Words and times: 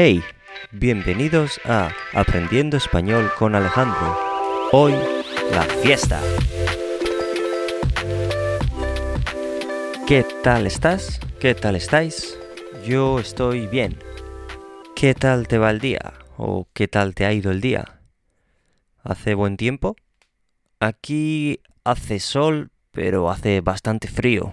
Hey, 0.00 0.22
bienvenidos 0.70 1.60
a 1.64 1.90
Aprendiendo 2.14 2.76
Español 2.76 3.32
con 3.36 3.56
Alejandro. 3.56 4.16
Hoy, 4.70 4.92
la 5.50 5.64
fiesta. 5.64 6.22
¿Qué 10.06 10.24
tal 10.44 10.68
estás? 10.68 11.18
¿Qué 11.40 11.56
tal 11.56 11.74
estáis? 11.74 12.38
Yo 12.86 13.18
estoy 13.18 13.66
bien. 13.66 13.98
¿Qué 14.94 15.14
tal 15.14 15.48
te 15.48 15.58
va 15.58 15.72
el 15.72 15.80
día? 15.80 16.12
¿O 16.36 16.68
qué 16.74 16.86
tal 16.86 17.16
te 17.16 17.26
ha 17.26 17.32
ido 17.32 17.50
el 17.50 17.60
día? 17.60 18.00
¿Hace 19.02 19.34
buen 19.34 19.56
tiempo? 19.56 19.96
Aquí 20.78 21.60
hace 21.82 22.20
sol, 22.20 22.70
pero 22.92 23.30
hace 23.30 23.62
bastante 23.62 24.06
frío, 24.06 24.52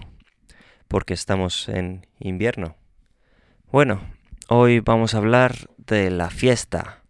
porque 0.88 1.14
estamos 1.14 1.68
en 1.68 2.04
invierno. 2.18 2.74
Bueno, 3.70 4.15
Hoy 4.48 4.78
vamos 4.78 5.12
a 5.12 5.18
hablar 5.18 5.70
de 5.76 6.08
la 6.08 6.30
fiesta. 6.30 7.02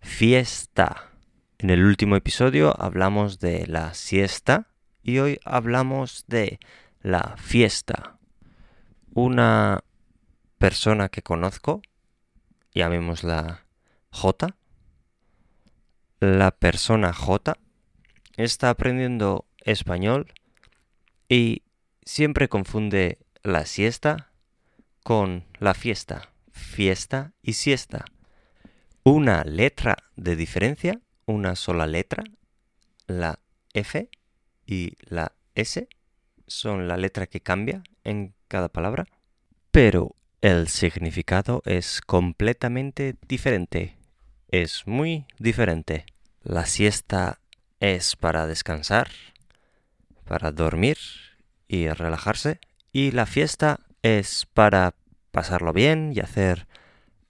Fiesta. 0.00 1.12
En 1.58 1.70
el 1.70 1.84
último 1.84 2.16
episodio 2.16 2.74
hablamos 2.82 3.38
de 3.38 3.68
la 3.68 3.94
siesta 3.94 4.66
y 5.00 5.20
hoy 5.20 5.38
hablamos 5.44 6.24
de 6.26 6.58
la 7.00 7.36
fiesta. 7.36 8.18
Una 9.14 9.84
persona 10.58 11.08
que 11.10 11.22
conozco, 11.22 11.80
llamémosla 12.74 13.64
J, 14.10 14.56
la 16.18 16.50
persona 16.50 17.12
J, 17.12 17.56
está 18.36 18.70
aprendiendo 18.70 19.46
español 19.58 20.32
y 21.28 21.62
siempre 22.04 22.48
confunde 22.48 23.20
la 23.44 23.64
siesta 23.64 24.32
con 25.04 25.44
la 25.60 25.74
fiesta 25.74 26.32
fiesta 26.58 27.32
y 27.42 27.54
siesta. 27.54 28.04
Una 29.04 29.44
letra 29.44 29.96
de 30.16 30.36
diferencia, 30.36 31.00
una 31.24 31.56
sola 31.56 31.86
letra, 31.86 32.24
la 33.06 33.38
F 33.72 34.10
y 34.66 34.92
la 35.00 35.32
S 35.54 35.88
son 36.46 36.88
la 36.88 36.96
letra 36.96 37.26
que 37.26 37.40
cambia 37.40 37.82
en 38.04 38.34
cada 38.48 38.68
palabra, 38.68 39.06
pero 39.70 40.14
el 40.40 40.68
significado 40.68 41.62
es 41.64 42.00
completamente 42.00 43.16
diferente. 43.26 43.96
Es 44.48 44.86
muy 44.86 45.26
diferente. 45.38 46.06
La 46.42 46.66
siesta 46.66 47.40
es 47.80 48.16
para 48.16 48.46
descansar, 48.46 49.10
para 50.24 50.52
dormir 50.52 50.98
y 51.66 51.88
relajarse, 51.88 52.60
y 52.92 53.10
la 53.10 53.26
fiesta 53.26 53.80
es 54.02 54.46
para 54.54 54.94
pasarlo 55.30 55.72
bien 55.72 56.12
y 56.14 56.20
hacer 56.20 56.66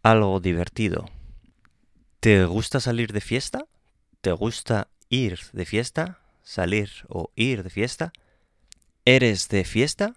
algo 0.03 0.41
divertido. 0.41 1.11
¿Te 2.21 2.45
gusta 2.45 2.81
salir 2.81 3.13
de 3.13 3.21
fiesta? 3.21 3.67
¿Te 4.21 4.33
gusta 4.33 4.89
ir 5.09 5.39
de 5.53 5.65
fiesta? 5.65 6.19
¿Salir 6.43 6.91
o 7.09 7.31
ir 7.37 7.63
de 7.63 7.71
fiesta? 7.71 8.13
¿Eres 9.05 9.49
de 9.49 9.65
fiesta? 9.65 10.15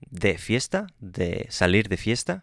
¿De 0.00 0.38
fiesta? 0.38 0.86
¿De 0.98 1.46
salir 1.50 1.88
de 1.88 1.96
fiesta? 1.96 2.40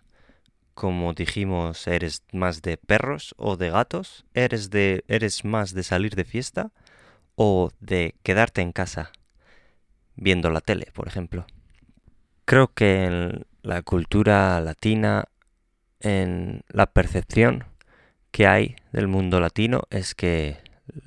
Como 0.73 1.13
dijimos, 1.13 1.87
¿eres 1.87 2.23
más 2.33 2.61
de 2.61 2.77
perros 2.77 3.33
o 3.37 3.55
de 3.55 3.69
gatos? 3.69 4.25
¿Eres, 4.33 4.69
de, 4.71 5.03
eres 5.07 5.45
más 5.45 5.73
de 5.73 5.83
salir 5.83 6.15
de 6.15 6.25
fiesta 6.25 6.71
o 7.35 7.71
de 7.79 8.15
quedarte 8.23 8.61
en 8.61 8.71
casa 8.71 9.11
viendo 10.15 10.49
la 10.49 10.61
tele, 10.61 10.87
por 10.93 11.07
ejemplo? 11.07 11.45
Creo 12.45 12.73
que 12.73 13.05
en 13.05 13.45
la 13.65 13.81
cultura 13.81 14.61
latina, 14.61 15.25
en 15.99 16.61
la 16.69 16.85
percepción 16.85 17.65
que 18.29 18.45
hay 18.45 18.75
del 18.91 19.07
mundo 19.07 19.39
latino 19.39 19.83
es 19.89 20.13
que 20.13 20.57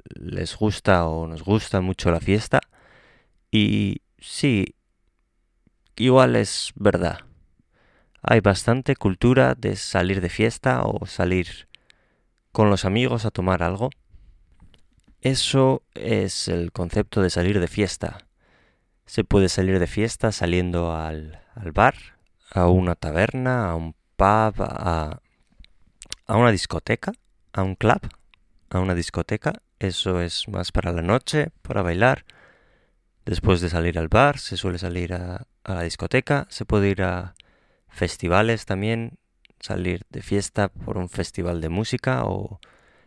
les 0.09 0.56
gusta 0.56 1.06
o 1.06 1.28
nos 1.28 1.45
gusta 1.45 1.81
mucho 1.81 2.11
la 2.11 2.20
fiesta 2.20 2.61
y 3.53 4.03
sí, 4.19 4.75
igual 5.94 6.34
es 6.34 6.72
verdad. 6.75 7.21
Hay 8.22 8.41
bastante 8.41 8.97
cultura 8.97 9.54
de 9.54 9.77
salir 9.77 10.21
de 10.21 10.28
fiesta 10.28 10.83
o 10.83 11.06
salir 11.06 11.69
con 12.50 12.71
los 12.71 12.84
amigos 12.84 13.25
a 13.25 13.31
tomar 13.31 13.62
algo. 13.62 13.91
Eso 15.21 15.84
es 15.94 16.49
el 16.49 16.72
concepto 16.72 17.22
de 17.22 17.31
salir 17.31 17.60
de 17.60 17.69
fiesta. 17.69 18.27
Se 19.06 19.22
puede 19.22 19.49
salir 19.49 19.78
de 19.78 19.87
fiesta 19.87 20.33
saliendo 20.33 20.93
al, 20.93 21.41
al 21.54 21.71
bar, 21.71 22.18
a 22.50 22.69
una 22.69 22.94
taberna, 22.94 23.70
a 23.70 23.75
un 23.75 23.94
pub, 24.16 24.62
a, 24.62 25.20
a 26.26 26.36
una 26.36 26.50
discoteca, 26.50 27.12
a 27.53 27.62
un 27.62 27.75
club, 27.75 28.00
a 28.70 28.81
una 28.81 28.94
discoteca. 28.94 29.62
Eso 29.78 30.20
es 30.20 30.48
más 30.48 30.72
para 30.72 30.92
la 30.92 31.03
noche, 31.03 31.50
para 31.62 31.82
bailar. 31.82 32.25
Después 33.25 33.60
de 33.60 33.69
salir 33.69 33.98
al 33.98 34.09
bar, 34.09 34.38
se 34.38 34.56
suele 34.56 34.78
salir 34.78 35.12
a, 35.12 35.47
a 35.64 35.75
la 35.75 35.82
discoteca. 35.82 36.47
Se 36.50 36.64
puede 36.64 36.88
ir 36.88 37.03
a 37.03 37.34
festivales 37.88 38.65
también, 38.65 39.19
salir 39.60 40.04
de 40.09 40.22
fiesta 40.22 40.69
por 40.69 40.98
un 40.98 41.09
festival 41.09 41.60
de 41.60 41.69
música 41.69 42.25
o 42.25 42.60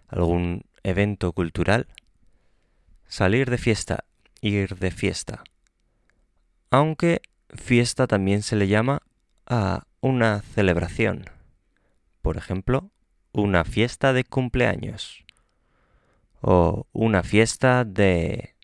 algún 0.07 0.63
evento 0.83 1.33
cultural. 1.33 1.87
Salir 3.07 3.49
de 3.49 3.57
fiesta, 3.57 4.05
ir 4.41 4.77
de 4.77 4.91
fiesta. 4.91 5.43
Aunque 6.69 7.21
fiesta 7.53 8.07
también 8.07 8.43
se 8.43 8.55
le 8.55 8.67
llama 8.67 9.01
a 9.45 9.85
una 10.01 10.41
celebración. 10.41 11.25
Por 12.21 12.37
ejemplo, 12.37 12.91
una 13.31 13.63
fiesta 13.63 14.13
de 14.13 14.23
cumpleaños. 14.23 15.25
O 16.41 16.87
una 16.91 17.23
fiesta 17.23 17.85
de... 17.85 18.55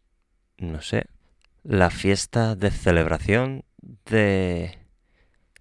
no 0.58 0.82
sé, 0.82 1.06
la 1.64 1.90
fiesta 1.90 2.56
de 2.56 2.72
celebración 2.72 3.66
de 4.06 4.80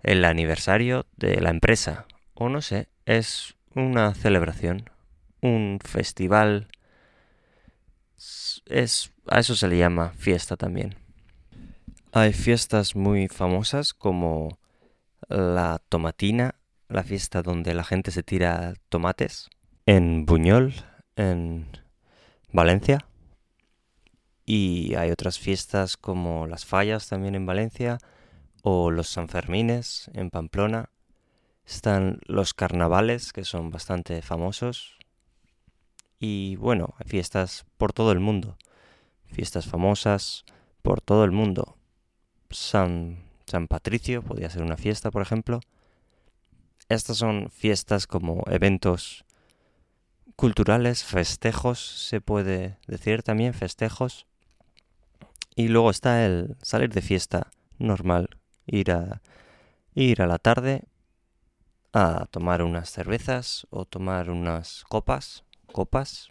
el 0.03 0.25
aniversario 0.25 1.07
de 1.17 1.41
la 1.41 1.51
empresa. 1.51 2.07
O 2.35 2.49
no 2.49 2.63
sé, 2.63 2.89
es 3.07 3.57
una 3.75 4.15
celebración, 4.15 4.89
un 5.41 5.79
festival. 5.85 6.69
Es, 8.67 9.13
a 9.27 9.41
eso 9.41 9.57
se 9.57 9.69
le 9.69 9.79
llama 9.79 10.13
fiesta 10.17 10.57
también. 10.57 10.95
Hay 12.13 12.33
fiestas 12.33 12.97
muy 12.97 13.29
famosas 13.29 13.93
como 13.93 14.59
la 15.29 15.81
tomatina, 15.89 16.55
la 16.89 17.03
fiesta 17.03 17.43
donde 17.43 17.75
la 17.75 17.85
gente 17.85 18.11
se 18.11 18.23
tira 18.23 18.75
tomates, 18.89 19.49
en 19.87 20.27
Buñol, 20.27 20.75
en 21.17 21.67
Valencia. 22.53 23.07
Y 24.45 24.95
hay 24.95 25.11
otras 25.11 25.39
fiestas 25.39 25.97
como 25.97 26.47
las 26.47 26.65
fallas 26.65 27.09
también 27.09 27.35
en 27.35 27.47
Valencia 27.47 27.99
o 28.63 28.91
los 28.91 29.09
Sanfermines 29.09 30.11
en 30.15 30.31
Pamplona. 30.31 30.91
Están 31.67 32.21
los 32.27 32.55
carnavales 32.55 33.33
que 33.33 33.45
son 33.45 33.71
bastante 33.71 34.23
famosos. 34.23 34.99
Y 36.21 36.57
bueno, 36.57 36.95
hay 36.99 37.09
fiestas 37.09 37.67
por 37.77 37.93
todo 37.93 38.13
el 38.13 38.21
mundo. 38.21 38.57
Fiestas 39.25 39.67
famosas 39.67 40.45
por 40.83 41.01
todo 41.01 41.25
el 41.25 41.33
mundo. 41.33 41.77
San 42.51 43.26
San 43.47 43.69
Patricio, 43.69 44.23
podría 44.23 44.51
ser 44.51 44.63
una 44.63 44.77
fiesta, 44.77 45.11
por 45.13 45.23
ejemplo. 45.23 45.61
Estas 46.89 47.17
son 47.17 47.49
fiestas 47.51 48.09
como 48.09 48.43
eventos 48.49 49.25
culturales, 50.35 51.05
festejos, 51.05 51.79
se 51.79 52.21
puede 52.21 52.79
decir 52.89 53.23
también, 53.23 53.55
festejos. 53.55 54.27
Y 55.55 55.69
luego 55.69 55.91
está 55.91 56.27
el 56.27 56.57
salir 56.61 56.93
de 56.93 57.03
fiesta 57.03 57.51
normal, 57.79 58.37
ir 58.67 58.91
a, 58.91 59.23
ir 59.95 60.23
a 60.23 60.27
la 60.27 60.39
tarde 60.39 60.83
a 61.93 62.27
tomar 62.27 62.63
unas 62.63 62.91
cervezas 62.91 63.67
o 63.71 63.85
tomar 63.85 64.29
unas 64.29 64.85
copas, 64.89 65.45
copas, 65.73 66.31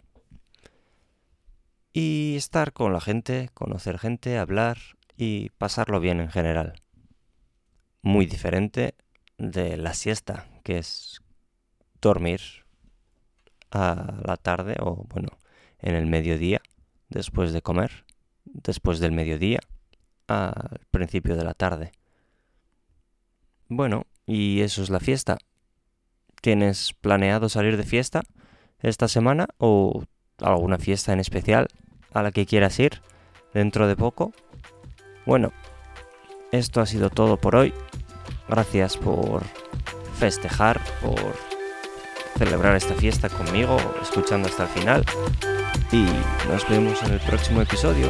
y 1.94 2.36
estar 2.36 2.74
con 2.74 2.92
la 2.92 3.00
gente, 3.00 3.48
conocer 3.54 3.98
gente, 3.98 4.36
hablar 4.36 4.76
y 5.16 5.48
pasarlo 5.50 5.98
bien 5.98 6.20
en 6.20 6.30
general 6.30 6.85
muy 8.06 8.26
diferente 8.26 8.94
de 9.36 9.76
la 9.76 9.92
siesta, 9.92 10.46
que 10.62 10.78
es 10.78 11.22
dormir 12.00 12.40
a 13.72 14.20
la 14.24 14.36
tarde 14.36 14.76
o 14.78 15.04
bueno, 15.08 15.30
en 15.80 15.96
el 15.96 16.06
mediodía, 16.06 16.62
después 17.08 17.52
de 17.52 17.62
comer, 17.62 18.04
después 18.44 19.00
del 19.00 19.10
mediodía, 19.10 19.58
al 20.28 20.86
principio 20.92 21.34
de 21.34 21.42
la 21.42 21.54
tarde. 21.54 21.90
Bueno, 23.68 24.06
y 24.24 24.60
eso 24.60 24.84
es 24.84 24.90
la 24.90 25.00
fiesta. 25.00 25.38
¿Tienes 26.40 26.92
planeado 26.92 27.48
salir 27.48 27.76
de 27.76 27.82
fiesta 27.82 28.22
esta 28.78 29.08
semana 29.08 29.48
o 29.58 30.04
alguna 30.38 30.78
fiesta 30.78 31.12
en 31.12 31.18
especial 31.18 31.66
a 32.12 32.22
la 32.22 32.30
que 32.30 32.46
quieras 32.46 32.78
ir 32.78 33.02
dentro 33.52 33.88
de 33.88 33.96
poco? 33.96 34.32
Bueno, 35.26 35.50
esto 36.56 36.80
ha 36.80 36.86
sido 36.86 37.10
todo 37.10 37.36
por 37.36 37.56
hoy. 37.56 37.72
Gracias 38.48 38.96
por 38.96 39.42
festejar, 40.18 40.80
por 41.00 41.36
celebrar 42.38 42.76
esta 42.76 42.94
fiesta 42.94 43.28
conmigo, 43.28 43.76
escuchando 44.02 44.48
hasta 44.48 44.64
el 44.64 44.68
final. 44.70 45.04
Y 45.92 46.06
nos 46.48 46.68
vemos 46.68 47.02
en 47.02 47.12
el 47.12 47.20
próximo 47.20 47.62
episodio. 47.62 48.08